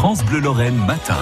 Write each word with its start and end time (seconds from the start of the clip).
France 0.00 0.24
Bleu 0.24 0.40
Lorraine 0.40 0.78
matin. 0.86 1.18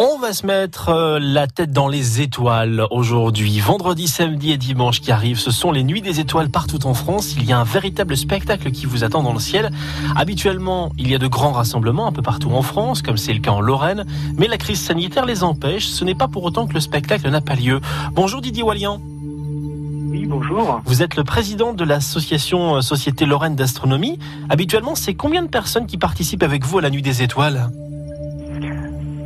On 0.00 0.18
va 0.18 0.32
se 0.32 0.44
mettre 0.44 0.88
euh, 0.88 1.20
la 1.22 1.46
tête 1.46 1.70
dans 1.70 1.86
les 1.86 2.20
étoiles 2.20 2.84
aujourd'hui. 2.90 3.60
Vendredi, 3.60 4.08
samedi 4.08 4.50
et 4.50 4.56
dimanche 4.56 5.00
qui 5.00 5.12
arrivent, 5.12 5.38
ce 5.38 5.52
sont 5.52 5.70
les 5.70 5.84
nuits 5.84 6.02
des 6.02 6.18
étoiles 6.18 6.48
partout 6.48 6.84
en 6.84 6.94
France. 6.94 7.36
Il 7.36 7.44
y 7.44 7.52
a 7.52 7.60
un 7.60 7.64
véritable 7.64 8.16
spectacle 8.16 8.72
qui 8.72 8.86
vous 8.86 9.04
attend 9.04 9.22
dans 9.22 9.32
le 9.32 9.38
ciel. 9.38 9.70
Habituellement, 10.16 10.90
il 10.98 11.08
y 11.08 11.14
a 11.14 11.18
de 11.18 11.28
grands 11.28 11.52
rassemblements 11.52 12.08
un 12.08 12.12
peu 12.12 12.22
partout 12.22 12.50
en 12.50 12.62
France, 12.62 13.02
comme 13.02 13.18
c'est 13.18 13.32
le 13.32 13.38
cas 13.38 13.52
en 13.52 13.60
Lorraine. 13.60 14.04
Mais 14.36 14.48
la 14.48 14.58
crise 14.58 14.80
sanitaire 14.80 15.24
les 15.24 15.44
empêche. 15.44 15.86
Ce 15.86 16.04
n'est 16.04 16.16
pas 16.16 16.26
pour 16.26 16.42
autant 16.42 16.66
que 16.66 16.74
le 16.74 16.80
spectacle 16.80 17.30
n'a 17.30 17.40
pas 17.40 17.54
lieu. 17.54 17.80
Bonjour 18.14 18.40
Didier 18.40 18.64
Wallian. 18.64 19.00
Oui, 20.16 20.24
bonjour. 20.24 20.80
Vous 20.86 21.02
êtes 21.02 21.14
le 21.14 21.24
président 21.24 21.74
de 21.74 21.84
l'association 21.84 22.76
euh, 22.76 22.80
Société 22.80 23.26
Lorraine 23.26 23.54
d'Astronomie. 23.54 24.18
Habituellement, 24.48 24.94
c'est 24.94 25.12
combien 25.12 25.42
de 25.42 25.48
personnes 25.48 25.86
qui 25.86 25.98
participent 25.98 26.42
avec 26.42 26.64
vous 26.64 26.78
à 26.78 26.80
la 26.80 26.88
Nuit 26.88 27.02
des 27.02 27.22
Étoiles? 27.22 27.68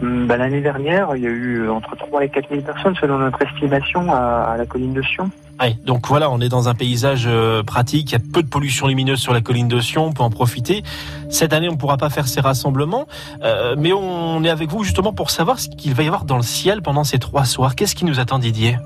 Hum, 0.02 0.26
bah, 0.26 0.36
L'année 0.36 0.60
dernière, 0.60 1.14
il 1.14 1.22
y 1.22 1.26
a 1.28 1.30
eu 1.30 1.60
euh, 1.60 1.72
entre 1.72 1.94
3 1.94 2.24
et 2.24 2.28
4 2.28 2.48
000 2.50 2.62
personnes 2.62 2.96
selon 3.00 3.18
notre 3.18 3.40
estimation 3.40 4.12
à, 4.12 4.16
à 4.16 4.56
la 4.56 4.66
colline 4.66 4.92
de 4.92 5.02
Sion. 5.02 5.30
Ouais, 5.60 5.76
donc 5.84 6.08
voilà, 6.08 6.28
on 6.28 6.40
est 6.40 6.48
dans 6.48 6.68
un 6.68 6.74
paysage 6.74 7.24
euh, 7.28 7.62
pratique, 7.62 8.10
il 8.10 8.12
y 8.14 8.16
a 8.16 8.20
peu 8.32 8.42
de 8.42 8.48
pollution 8.48 8.88
lumineuse 8.88 9.20
sur 9.20 9.32
la 9.32 9.42
colline 9.42 9.68
de 9.68 9.78
Sion, 9.78 10.06
on 10.06 10.12
peut 10.12 10.24
en 10.24 10.30
profiter. 10.30 10.82
Cette 11.28 11.52
année, 11.52 11.68
on 11.68 11.74
ne 11.74 11.78
pourra 11.78 11.98
pas 11.98 12.10
faire 12.10 12.26
ces 12.26 12.40
rassemblements, 12.40 13.06
euh, 13.44 13.76
mais 13.78 13.92
on 13.92 14.42
est 14.42 14.50
avec 14.50 14.70
vous 14.70 14.82
justement 14.82 15.12
pour 15.12 15.30
savoir 15.30 15.60
ce 15.60 15.68
qu'il 15.68 15.94
va 15.94 16.02
y 16.02 16.06
avoir 16.06 16.24
dans 16.24 16.38
le 16.38 16.42
ciel 16.42 16.82
pendant 16.82 17.04
ces 17.04 17.20
trois 17.20 17.44
soirs. 17.44 17.76
Qu'est-ce 17.76 17.94
qui 17.94 18.06
nous 18.06 18.18
attend 18.18 18.40
Didier? 18.40 18.78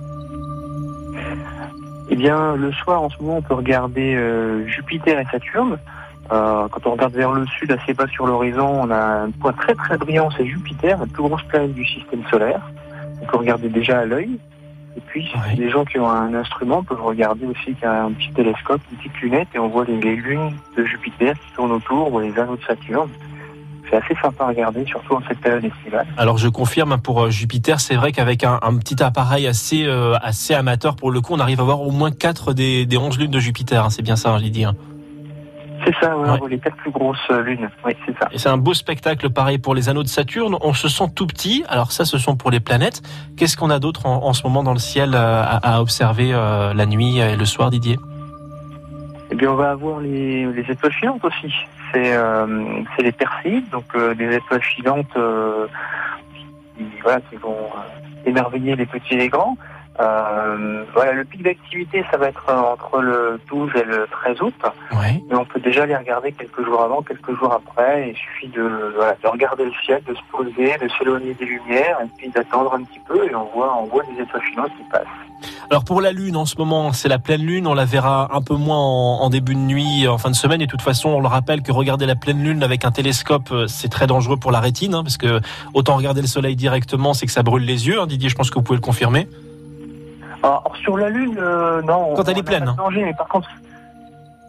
Eh 2.14 2.16
bien, 2.16 2.54
le 2.54 2.70
soir, 2.70 3.02
en 3.02 3.10
ce 3.10 3.20
moment, 3.20 3.38
on 3.38 3.42
peut 3.42 3.54
regarder 3.54 4.14
euh, 4.14 4.64
Jupiter 4.68 5.18
et 5.18 5.24
Saturne. 5.32 5.78
Euh, 6.30 6.68
quand 6.68 6.86
on 6.86 6.92
regarde 6.92 7.12
vers 7.12 7.32
le 7.32 7.44
sud, 7.44 7.72
assez 7.72 7.92
bas 7.92 8.06
sur 8.06 8.28
l'horizon, 8.28 8.82
on 8.82 8.90
a 8.92 9.24
un 9.24 9.32
point 9.32 9.52
très 9.52 9.74
très 9.74 9.98
brillant, 9.98 10.28
c'est 10.36 10.46
Jupiter, 10.46 10.96
la 10.96 11.06
plus 11.06 11.24
grosse 11.24 11.42
planète 11.42 11.74
du 11.74 11.84
système 11.84 12.22
solaire. 12.30 12.60
On 13.20 13.26
peut 13.26 13.38
regarder 13.38 13.68
déjà 13.68 13.98
à 13.98 14.04
l'œil. 14.04 14.38
Et 14.96 15.00
puis, 15.00 15.28
les 15.56 15.70
gens 15.70 15.84
qui 15.84 15.98
ont 15.98 16.08
un 16.08 16.32
instrument 16.34 16.84
peuvent 16.84 17.02
regarder 17.02 17.46
aussi 17.46 17.74
qu'un 17.74 18.12
petit 18.12 18.32
télescope, 18.32 18.80
une 18.92 18.98
petite 18.98 19.20
lunette, 19.20 19.48
et 19.52 19.58
on 19.58 19.66
voit 19.66 19.84
les, 19.84 20.00
les 20.00 20.14
lunes 20.14 20.52
de 20.76 20.84
Jupiter 20.84 21.34
qui 21.34 21.52
tournent 21.56 21.72
autour, 21.72 22.12
ou 22.12 22.20
les 22.20 22.38
anneaux 22.38 22.54
de 22.54 22.62
Saturne. 22.62 23.10
C'est 23.90 23.96
assez 23.96 24.14
sympa 24.22 24.44
à 24.44 24.48
regarder, 24.48 24.84
surtout 24.86 25.14
en 25.14 25.22
cette 25.28 25.38
période 25.40 25.64
estivale. 25.64 26.06
Alors 26.16 26.38
je 26.38 26.48
confirme 26.48 26.92
hein, 26.92 26.98
pour 26.98 27.22
euh, 27.24 27.30
Jupiter, 27.30 27.80
c'est 27.80 27.96
vrai 27.96 28.12
qu'avec 28.12 28.42
un, 28.44 28.58
un 28.62 28.76
petit 28.78 29.02
appareil 29.02 29.46
assez 29.46 29.84
euh, 29.86 30.14
assez 30.22 30.54
amateur 30.54 30.96
pour 30.96 31.10
le 31.10 31.20
coup, 31.20 31.34
on 31.34 31.38
arrive 31.40 31.60
à 31.60 31.64
voir 31.64 31.80
au 31.82 31.90
moins 31.90 32.10
4 32.10 32.52
des, 32.54 32.86
des 32.86 32.96
11 32.96 33.18
lunes 33.18 33.30
de 33.30 33.38
Jupiter. 33.40 33.84
hein. 33.84 33.90
c'est 33.90 34.02
bien 34.02 34.16
ça, 34.16 34.30
hein, 34.30 34.40
Didier. 34.40 34.64
hein. 34.64 34.74
C'est 35.84 35.94
ça, 36.00 36.16
ouais, 36.16 36.30
Ouais. 36.30 36.38
on 36.40 36.46
les 36.46 36.58
quatre 36.58 36.76
plus 36.76 36.90
grosses 36.90 37.18
euh, 37.30 37.42
lunes. 37.42 37.68
Oui, 37.84 37.92
c'est 38.06 38.16
ça. 38.18 38.26
Et 38.32 38.38
c'est 38.38 38.48
un 38.48 38.56
beau 38.56 38.72
spectacle 38.72 39.28
pareil 39.28 39.58
pour 39.58 39.74
les 39.74 39.90
anneaux 39.90 40.02
de 40.02 40.08
Saturne. 40.08 40.56
On 40.62 40.72
se 40.72 40.88
sent 40.88 41.04
tout 41.14 41.26
petit. 41.26 41.62
Alors 41.68 41.92
ça, 41.92 42.06
ce 42.06 42.16
sont 42.16 42.36
pour 42.36 42.50
les 42.50 42.60
planètes. 42.60 43.02
Qu'est-ce 43.36 43.56
qu'on 43.58 43.68
a 43.68 43.78
d'autre 43.80 44.06
en, 44.06 44.24
en 44.24 44.32
ce 44.32 44.44
moment 44.44 44.62
dans 44.62 44.72
le 44.72 44.78
ciel 44.78 45.14
à, 45.14 45.42
à 45.42 45.80
observer 45.82 46.30
euh, 46.32 46.72
la 46.72 46.86
nuit 46.86 47.18
et 47.18 47.36
le 47.36 47.44
soir, 47.44 47.70
Didier? 47.70 47.98
Et 49.34 49.36
bien, 49.36 49.50
on 49.50 49.56
va 49.56 49.72
avoir 49.72 49.98
les, 49.98 50.46
les 50.46 50.70
étoiles 50.70 50.92
filantes 50.92 51.24
aussi. 51.24 51.52
C'est 51.92 52.14
euh, 52.14 52.46
les 53.00 53.10
Perséides, 53.10 53.68
donc 53.68 53.86
euh, 53.96 54.14
des 54.14 54.32
étoiles 54.32 54.62
filantes 54.62 55.16
euh, 55.16 55.66
qui, 56.76 56.84
voilà, 57.02 57.20
qui 57.28 57.34
vont 57.34 57.50
euh, 57.50 58.28
émerveiller 58.30 58.76
les 58.76 58.86
petits 58.86 59.14
et 59.14 59.16
les 59.16 59.28
grands. 59.28 59.56
Euh, 60.00 60.84
voilà, 60.92 61.12
le 61.12 61.24
pic 61.24 61.42
d'activité, 61.42 62.04
ça 62.10 62.16
va 62.16 62.28
être 62.28 62.44
euh, 62.48 62.56
entre 62.72 63.00
le 63.00 63.40
12 63.48 63.70
et 63.76 63.84
le 63.84 64.06
13 64.10 64.42
août. 64.42 64.54
Ouais. 64.92 65.22
Mais 65.30 65.36
on 65.36 65.44
peut 65.44 65.60
déjà 65.60 65.86
les 65.86 65.96
regarder 65.96 66.32
quelques 66.32 66.64
jours 66.64 66.82
avant, 66.82 67.02
quelques 67.02 67.36
jours 67.38 67.52
après. 67.52 68.10
Il 68.10 68.16
suffit 68.16 68.48
de, 68.48 68.92
voilà, 68.96 69.16
de 69.22 69.28
regarder 69.28 69.64
le 69.64 69.72
ciel, 69.84 70.02
de 70.06 70.14
se 70.14 70.20
poser, 70.32 70.76
de 70.82 70.88
s'éloigner 70.98 71.34
des 71.34 71.44
lumières, 71.44 71.98
et 72.02 72.08
puis 72.18 72.28
d'attendre 72.30 72.74
un 72.74 72.82
petit 72.82 73.00
peu, 73.06 73.24
et 73.24 73.34
on 73.34 73.44
voit, 73.54 73.76
on 73.80 73.84
voit 73.84 74.02
des 74.04 74.22
étoiles 74.22 74.42
filantes 74.42 74.70
qui 74.76 74.84
passent. 74.90 75.06
Alors 75.70 75.84
pour 75.84 76.00
la 76.00 76.12
Lune, 76.12 76.36
en 76.36 76.46
ce 76.46 76.56
moment, 76.56 76.92
c'est 76.92 77.08
la 77.08 77.18
pleine 77.18 77.42
Lune. 77.42 77.66
On 77.66 77.74
la 77.74 77.84
verra 77.84 78.30
un 78.34 78.40
peu 78.40 78.54
moins 78.54 78.78
en, 78.78 79.20
en 79.22 79.30
début 79.30 79.54
de 79.54 79.60
nuit, 79.60 80.08
en 80.08 80.18
fin 80.18 80.30
de 80.30 80.34
semaine. 80.34 80.60
Et 80.60 80.66
de 80.66 80.70
toute 80.70 80.82
façon, 80.82 81.10
on 81.10 81.20
le 81.20 81.26
rappelle 81.28 81.62
que 81.62 81.70
regarder 81.72 82.06
la 82.06 82.16
pleine 82.16 82.42
Lune 82.42 82.62
avec 82.62 82.84
un 82.84 82.90
télescope, 82.90 83.50
euh, 83.52 83.66
c'est 83.66 83.88
très 83.88 84.06
dangereux 84.06 84.38
pour 84.38 84.52
la 84.52 84.60
rétine, 84.60 84.94
hein, 84.94 85.02
parce 85.02 85.18
que 85.18 85.40
autant 85.74 85.96
regarder 85.96 86.20
le 86.22 86.26
Soleil 86.26 86.56
directement, 86.56 87.12
c'est 87.14 87.26
que 87.26 87.32
ça 87.32 87.42
brûle 87.42 87.64
les 87.64 87.86
yeux. 87.88 88.00
hein, 88.00 88.06
Didier, 88.06 88.28
je 88.28 88.34
pense 88.34 88.50
que 88.50 88.54
vous 88.54 88.62
pouvez 88.62 88.78
le 88.78 88.82
confirmer. 88.82 89.28
Alors, 90.44 90.72
sur 90.82 90.96
la 90.98 91.08
Lune, 91.08 91.36
euh, 91.38 91.80
non. 91.82 92.14
Quand 92.14 92.28
elle 92.28 92.38
est 92.38 92.42
pleine, 92.42 92.64
Pas 92.64 92.70
hein. 92.70 92.74
de 92.74 92.78
danger, 92.78 93.04
mais 93.04 93.14
par 93.14 93.28
contre, 93.28 93.48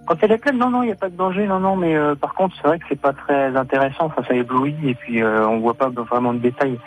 quand 0.05 0.15
elle 0.21 0.31
est 0.33 0.37
pleine, 0.37 0.57
non, 0.57 0.69
non, 0.69 0.83
il 0.83 0.87
n'y 0.87 0.91
a 0.91 0.95
pas 0.95 1.09
de 1.09 1.15
danger, 1.15 1.47
non, 1.47 1.59
non. 1.59 1.75
Mais 1.77 1.95
euh, 1.95 2.15
par 2.15 2.33
contre, 2.33 2.53
c'est 2.61 2.67
vrai 2.67 2.77
que 2.79 2.85
c'est 2.89 2.99
pas 2.99 3.13
très 3.13 3.55
intéressant. 3.55 4.05
Enfin, 4.05 4.21
ça 4.27 4.33
éblouit 4.35 4.75
et 4.85 4.93
puis 4.93 5.23
euh, 5.23 5.47
on 5.47 5.59
voit 5.59 5.73
pas 5.73 5.89
vraiment 5.89 6.33
de 6.33 6.39
détails. 6.39 6.77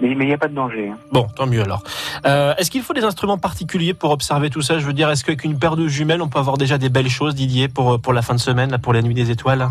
Mais 0.00 0.08
il 0.10 0.18
n'y 0.18 0.32
a 0.32 0.38
pas 0.38 0.48
de 0.48 0.54
danger. 0.54 0.90
hein. 0.90 0.98
Bon, 1.12 1.26
tant 1.36 1.46
mieux 1.46 1.62
alors. 1.62 1.82
Euh, 2.26 2.54
est-ce 2.58 2.70
qu'il 2.70 2.82
faut 2.82 2.92
des 2.92 3.04
instruments 3.04 3.38
particuliers 3.38 3.94
pour 3.94 4.10
observer 4.10 4.50
tout 4.50 4.60
ça? 4.62 4.78
Je 4.78 4.86
veux 4.86 4.92
dire, 4.92 5.08
est-ce 5.10 5.24
qu'avec 5.24 5.44
une 5.44 5.58
paire 5.58 5.76
de 5.76 5.86
jumelles, 5.88 6.20
on 6.22 6.28
peut 6.28 6.38
avoir 6.38 6.58
déjà 6.58 6.76
des 6.76 6.88
belles 6.90 7.08
choses, 7.08 7.34
Didier, 7.34 7.68
pour, 7.68 8.00
pour 8.00 8.12
la 8.12 8.20
fin 8.22 8.34
de 8.34 8.40
semaine, 8.40 8.70
là, 8.70 8.78
pour 8.78 8.92
la 8.92 9.00
nuit 9.02 9.14
des 9.14 9.30
étoiles? 9.30 9.68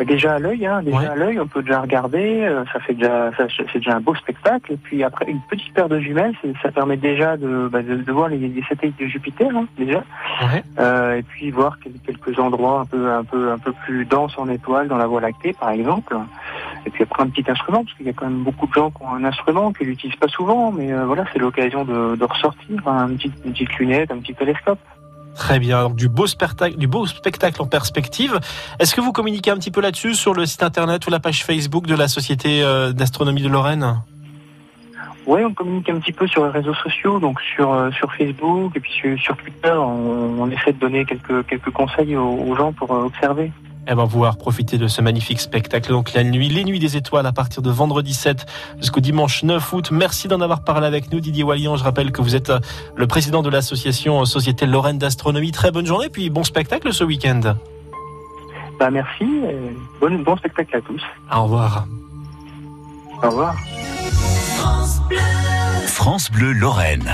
Mais 0.00 0.06
déjà 0.06 0.34
à 0.34 0.38
l'œil, 0.38 0.66
hein, 0.66 0.82
déjà 0.82 0.96
Ouais. 0.98 1.06
à 1.06 1.14
l'œil, 1.14 1.38
on 1.38 1.46
peut 1.46 1.62
déjà 1.62 1.80
regarder. 1.82 2.40
euh, 2.42 2.64
ça 2.72 2.80
fait 2.80 2.94
déjà, 2.94 3.30
ça, 3.36 3.44
c'est 3.72 3.78
déjà 3.78 3.96
un 3.96 4.00
beau 4.00 4.14
spectacle. 4.14 4.72
Et 4.72 4.76
puis 4.76 5.04
après, 5.04 5.26
une 5.28 5.40
petite 5.50 5.72
paire 5.74 5.88
de 5.88 6.00
jumelles, 6.00 6.34
ça 6.62 6.72
permet 6.72 6.96
déjà 6.96 7.36
de, 7.36 7.68
bah, 7.70 7.82
de, 7.82 7.96
de 7.96 8.12
voir 8.12 8.28
les, 8.28 8.38
les 8.38 8.62
satellites 8.68 8.98
de 8.98 9.06
Jupiter, 9.06 9.48
hein, 9.54 9.66
déjà. 9.78 9.98
Ouais. 10.42 10.62
Euh, 10.78 11.16
et 11.18 11.22
puis 11.22 11.50
voir 11.50 11.78
quel- 11.84 11.92
quelques 12.04 12.38
endroits 12.38 12.80
un 12.80 12.86
peu 12.86 13.10
un 13.12 13.24
peu 13.24 13.52
un 13.52 13.58
peu 13.58 13.72
plus 13.84 14.06
denses 14.06 14.38
en 14.38 14.48
étoiles 14.48 14.88
dans 14.88 14.96
la 14.96 15.06
Voie 15.06 15.20
lactée 15.20 15.52
par 15.52 15.70
exemple 15.70 16.16
et 16.86 16.90
puis 16.90 17.02
après 17.02 17.22
un 17.22 17.28
petit 17.28 17.44
instrument 17.50 17.84
parce 17.84 17.94
qu'il 17.96 18.06
y 18.06 18.08
a 18.08 18.12
quand 18.14 18.24
même 18.26 18.42
beaucoup 18.42 18.66
de 18.66 18.72
gens 18.72 18.90
qui 18.90 19.02
ont 19.02 19.12
un 19.14 19.24
instrument 19.24 19.72
qui 19.72 19.84
l'utilisent 19.84 20.16
pas 20.16 20.28
souvent 20.28 20.72
mais 20.72 20.90
euh, 20.92 21.04
voilà 21.04 21.24
c'est 21.32 21.38
l'occasion 21.38 21.84
de, 21.84 22.16
de 22.16 22.24
ressortir 22.24 22.80
hein, 22.86 23.08
un 23.10 23.16
petit, 23.16 23.30
une 23.44 23.52
petite 23.52 23.76
lunette 23.78 24.10
un 24.10 24.18
petit 24.18 24.34
télescope 24.34 24.78
Très 25.34 25.58
bien, 25.58 25.90
du 25.90 26.08
beau 26.08 26.26
spectacle, 26.26 26.76
du 26.76 26.86
beau 26.86 27.06
spectacle 27.06 27.62
en 27.62 27.66
perspective. 27.66 28.38
Est-ce 28.78 28.94
que 28.94 29.00
vous 29.00 29.12
communiquez 29.12 29.50
un 29.50 29.56
petit 29.56 29.70
peu 29.70 29.80
là-dessus 29.80 30.14
sur 30.14 30.34
le 30.34 30.46
site 30.46 30.62
internet 30.62 31.06
ou 31.06 31.10
la 31.10 31.20
page 31.20 31.44
Facebook 31.44 31.86
de 31.86 31.94
la 31.94 32.08
Société 32.08 32.62
euh, 32.62 32.92
d'astronomie 32.92 33.42
de 33.42 33.48
Lorraine? 33.48 34.02
Ouais 35.26 35.44
on 35.44 35.52
communique 35.52 35.88
un 35.88 36.00
petit 36.00 36.12
peu 36.12 36.26
sur 36.26 36.44
les 36.44 36.50
réseaux 36.50 36.74
sociaux 36.74 37.20
donc 37.20 37.40
sur 37.54 37.72
euh, 37.72 37.90
Facebook 38.18 38.72
et 38.74 38.80
puis 38.80 39.18
sur, 39.18 39.36
Twitter. 39.36 39.72
On, 39.72 40.50
essaie 40.50 40.72
de 40.72 40.78
donner 40.78 41.04
quelques 41.04 41.70
conseils 41.70 42.16
aux, 42.16 42.32
aux 42.32 42.56
gens 42.56 42.72
pour 42.72 42.92
euh, 42.92 43.04
observer 43.04 43.52
Eh 43.88 43.94
ben, 43.94 44.06
pouvoir 44.06 44.36
profiter 44.36 44.78
de 44.78 44.86
ce 44.86 45.00
magnifique 45.02 45.40
spectacle. 45.40 45.90
Donc, 45.90 46.12
la 46.12 46.22
nuit, 46.22 46.48
les 46.48 46.64
nuits 46.64 46.78
des 46.78 46.96
étoiles 46.96 47.26
à 47.26 47.32
partir 47.32 47.62
de 47.62 47.70
vendredi 47.70 48.14
7 48.14 48.46
jusqu'au 48.78 49.00
dimanche 49.00 49.42
9 49.42 49.72
août. 49.72 49.90
Merci 49.90 50.28
d'en 50.28 50.40
avoir 50.40 50.62
parlé 50.62 50.86
avec 50.86 51.10
nous, 51.12 51.18
Didier 51.20 51.42
Wallian. 51.42 51.76
Je 51.76 51.82
rappelle 51.84 52.12
que 52.12 52.22
vous 52.22 52.36
êtes 52.36 52.50
euh, 52.50 52.60
le 52.94 53.06
président 53.06 53.42
de 53.42 53.48
l'association 53.50 54.20
euh, 54.20 54.24
Société 54.26 54.66
Lorraine 54.66 54.98
d'Astronomie. 54.98 55.50
Très 55.50 55.70
bonne 55.72 55.86
journée, 55.86 56.08
puis 56.08 56.30
bon 56.30 56.44
spectacle 56.44 56.92
ce 56.92 57.02
week-end. 57.04 57.40
bah 58.78 58.90
merci 58.90 59.24
et 59.24 59.76
bon 60.00 60.22
bon 60.22 60.36
spectacle 60.36 60.76
à 60.76 60.80
tous 60.80 61.02
Au 61.34 61.42
revoir. 61.44 61.86
au 63.22 63.26
revoir 63.28 63.54
France 65.86 66.30
Bleu 66.30 66.52
Lorraine. 66.52 67.04